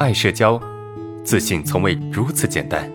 [0.00, 0.60] 爱社交，
[1.22, 2.90] 自信从未如此简单。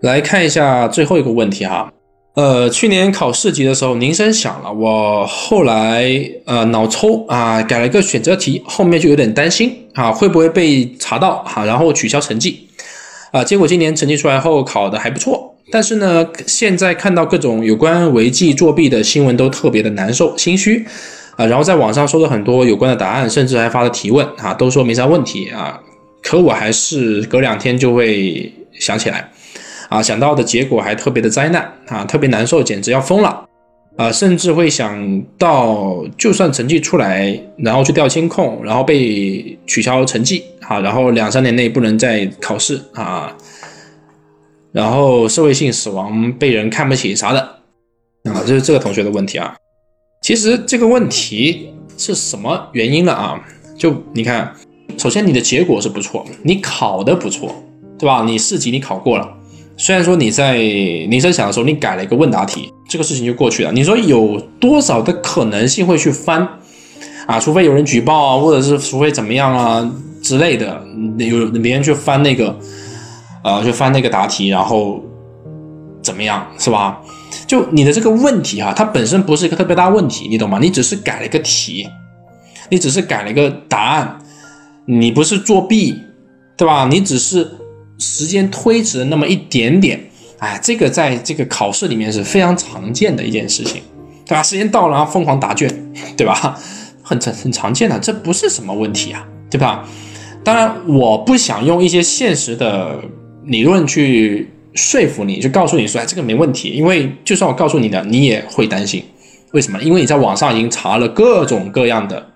[0.00, 1.92] 来看一下最后一个问题哈，
[2.34, 6.04] 呃，去年考四级的时候铃声响了，我后来
[6.44, 12.68] 呃脑抽啊改了一个选择题，后面就有点担心啊会不会被查到哈，然后取消成绩。
[13.30, 20.86] 啊，结果今年成绩出来后考的还不错，但是呢现在看到各种有关违纪作弊的新闻都特别的难受心虚
[21.36, 25.80] 啊，然后在网上搜了很多有关的答案，甚至还发了提问啊，都说没啥问题啊，
[26.22, 29.28] 可我还是隔两天就会想起来。
[29.88, 33.44] 啊，想到的结果还特别的灾难啊，特别难受，简直要疯了
[33.96, 34.12] 啊！
[34.12, 43.36] 甚至会想到，就算成绩出来，然后去调监控，然后被取消成绩啊，然后两三年内不能再考试啊，
[44.74, 47.40] 然后社会性死亡，被人看不起啥的
[48.24, 49.54] 啊，这是这个同学的问题啊。
[50.20, 53.40] 其实这个问题是什么原因呢啊？
[53.78, 54.52] 就你看，
[54.98, 57.54] 首先你的结果是不错，你考的不错，
[57.96, 58.24] 对吧？
[58.26, 59.32] 你四级你考过了。
[59.76, 63.70] 虽然说你在铃声响的时候你改了一个问答题，这个事情就过去了。
[63.70, 66.48] 你说有多少的可能性会去翻
[67.26, 67.38] 啊？
[67.38, 69.88] 除非有人举报啊，或者是除非怎么样啊
[70.20, 70.82] 之类的，
[71.18, 72.56] 有别人去翻那个，
[73.44, 75.00] 呃，就翻那个答题，然后
[76.02, 77.00] 怎么样是吧？
[77.46, 80.58] 就你的这个问题哈，它本身不是一个特别大问题，你懂吗？
[80.60, 81.88] 你只是改了一个题，
[82.70, 84.18] 你只是改了一个答案，
[84.86, 85.96] 你不是作弊，
[86.56, 86.88] 对吧？
[86.90, 87.48] 你只是。
[87.96, 93.80] 时间推迟了那么一点点，哎，这个在这个考试里面是非常常见的一件事情，
[94.26, 94.42] 对吧？
[94.42, 95.70] 时间到了，然后疯狂答卷，
[96.16, 96.58] 对吧？
[97.04, 99.84] 很很很常见的，这不是什么问题啊，对吧？
[100.42, 102.98] 当然，我不想用一些现实的
[103.46, 109.04] 理论去说服你，就告诉你说，哎，这个没问题，因为就算我告诉你的，你也会担心。
[109.52, 109.82] 为什么？
[109.82, 112.30] 因为你在网上已经查了各种各样的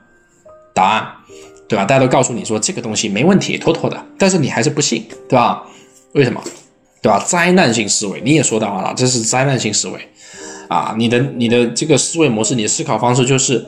[0.74, 1.08] 答案。
[1.68, 1.84] 对吧？
[1.84, 5.62] 大家都告诉你说这个东西没问题，妥妥的，但是你还是不信，对吧？
[6.14, 6.42] 为什么？
[7.02, 7.18] 对吧？
[7.18, 10.00] 灾难性思维，你也说到了，这是灾难性思维
[10.68, 10.94] 啊！
[10.96, 13.62] 你的你的这个思维模式，你的思考方式就是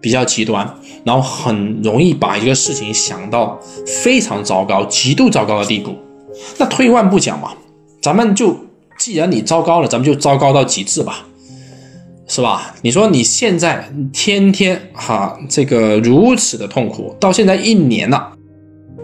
[0.00, 0.68] 比较极端，
[1.04, 3.60] 然后很容易把一个事情想到
[4.02, 5.96] 非常糟糕、极度糟糕的地步。
[6.58, 7.50] 那退一万步讲嘛，
[8.02, 8.56] 咱们就
[8.98, 11.26] 既然你糟糕了，咱们就糟糕到极致吧。
[12.26, 12.74] 是吧？
[12.80, 18.32] 你说你现在天天哈这个如此的痛苦，到现在一年了，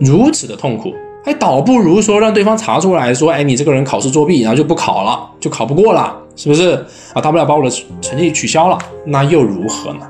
[0.00, 6.82] 如此的痛苦，还倒不如说让对方查出来说，哎，你这个人考试作弊，然后就不考了，就考不过了，是不是？
[7.12, 7.70] 啊，大不了把我的
[8.00, 10.08] 成绩取消了，那又如何呢？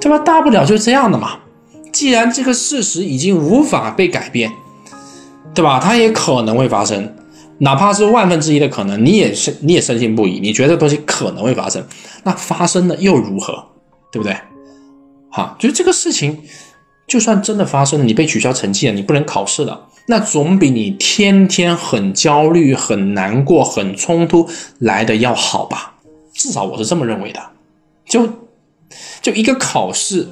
[0.00, 0.16] 对吧？
[0.20, 1.32] 大不了就这样的嘛。
[1.90, 4.52] 既然这个事实已经无法被改变，
[5.54, 5.80] 对吧？
[5.80, 7.16] 它也可能会发生。
[7.58, 11.84] 哪怕是万分之一的可能，你也是你也深信不疑，你觉得这东西可能会发生，
[12.24, 13.62] 那发生了又如何，
[14.10, 14.34] 对不对？
[15.30, 16.38] 哈，就是这个事情，
[17.06, 25.96] 就算真的发生了，你被取消成绩了，你不能考试了，那总比你天天很焦虑、很难过、很冲突来的要好吧？
[26.32, 27.40] 至少我是这么认为的。
[28.06, 28.26] 就
[29.20, 30.26] 就一个考试，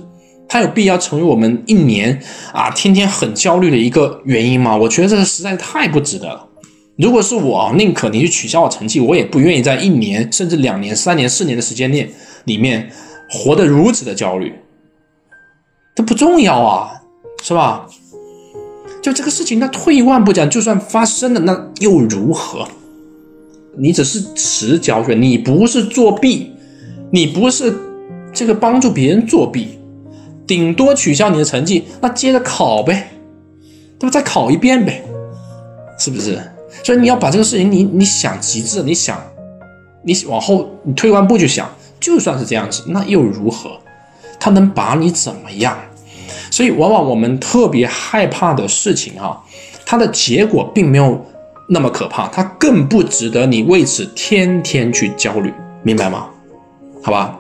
[0.48, 2.20] 它有必要成为我们一年
[2.52, 4.76] 啊天天很焦虑的一个原因吗？
[4.76, 6.46] 我觉得这个实在太不值得了。
[6.96, 12.10] 如果是我，宁可你去取消我成绩，我也不愿意在一年甚至两年、三年、四年的时间内
[12.44, 12.90] 里面
[13.30, 14.52] 活得如此的焦虑。
[15.94, 16.90] 这不重要啊，
[17.42, 17.86] 是吧？
[19.00, 22.66] 就这个事情，那退一万步讲，就算发生了，那又如何？
[23.76, 26.52] 你只是迟交卷，你不是作弊，
[27.12, 27.72] 你不是
[28.32, 29.77] 这个帮助别人作弊，
[30.48, 33.10] 顶多取消你的成绩，那接着考呗，
[33.98, 34.10] 对吧？
[34.10, 35.04] 再考一遍呗，
[35.98, 36.42] 是不是？
[36.82, 39.22] 所以你要把这个事情，你你想极致，你想，
[40.02, 41.70] 你往后你退完步就想，
[42.00, 43.78] 就算是这样子，那又如何？
[44.40, 45.76] 他能把你怎么样？
[46.50, 49.44] 所以往往我们特别害怕的事情哈，
[49.84, 51.22] 它的结果并没有
[51.68, 56.28] 那么可怕，它更不值得你为此天天去焦虑，明白吗？
[57.02, 57.38] 好吧。